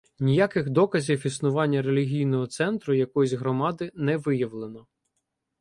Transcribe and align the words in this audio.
Ніяких 0.19 0.69
доказів 0.69 1.27
існування 1.27 1.81
релігійного 1.81 2.47
центру 2.47 2.93
якоїсь 2.93 3.33
громади 3.33 3.91
не 3.95 4.17
виявлено. 4.17 4.87